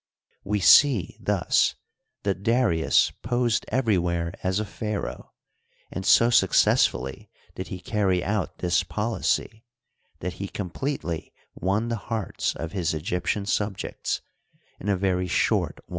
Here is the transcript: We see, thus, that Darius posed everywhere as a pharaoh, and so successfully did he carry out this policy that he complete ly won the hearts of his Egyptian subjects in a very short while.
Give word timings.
We 0.43 0.61
see, 0.61 1.15
thus, 1.19 1.75
that 2.23 2.41
Darius 2.41 3.11
posed 3.21 3.65
everywhere 3.67 4.33
as 4.41 4.59
a 4.59 4.65
pharaoh, 4.65 5.31
and 5.91 6.07
so 6.07 6.31
successfully 6.31 7.29
did 7.53 7.67
he 7.67 7.79
carry 7.79 8.23
out 8.23 8.57
this 8.57 8.81
policy 8.81 9.63
that 10.19 10.33
he 10.41 10.47
complete 10.47 11.03
ly 11.03 11.29
won 11.53 11.89
the 11.89 11.97
hearts 11.97 12.55
of 12.55 12.71
his 12.71 12.95
Egyptian 12.95 13.45
subjects 13.45 14.21
in 14.79 14.89
a 14.89 14.97
very 14.97 15.27
short 15.27 15.79
while. 15.85 15.89